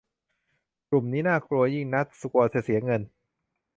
[0.89, 3.01] กลุ่มนี้น่ากลัวยิ่งนัก กลัวจะเสียเงิน